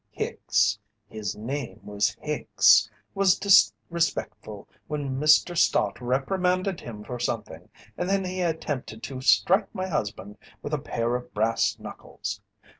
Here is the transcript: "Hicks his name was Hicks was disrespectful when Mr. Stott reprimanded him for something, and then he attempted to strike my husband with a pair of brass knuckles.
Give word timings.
"Hicks 0.09 0.79
his 1.07 1.35
name 1.35 1.79
was 1.83 2.17
Hicks 2.19 2.89
was 3.13 3.37
disrespectful 3.37 4.67
when 4.87 5.19
Mr. 5.19 5.55
Stott 5.55 6.01
reprimanded 6.01 6.81
him 6.81 7.03
for 7.03 7.19
something, 7.19 7.69
and 7.99 8.09
then 8.09 8.25
he 8.25 8.41
attempted 8.41 9.03
to 9.03 9.21
strike 9.21 9.75
my 9.75 9.85
husband 9.87 10.39
with 10.63 10.73
a 10.73 10.79
pair 10.79 11.15
of 11.15 11.31
brass 11.35 11.77
knuckles. 11.77 12.41